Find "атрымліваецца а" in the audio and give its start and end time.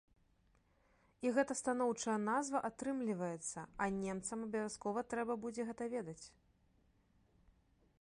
2.71-3.91